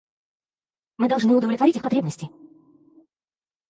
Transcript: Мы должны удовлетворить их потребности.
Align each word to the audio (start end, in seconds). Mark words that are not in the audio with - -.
Мы 0.97 1.07
должны 1.07 1.35
удовлетворить 1.35 1.75
их 1.75 1.83
потребности. 1.83 2.27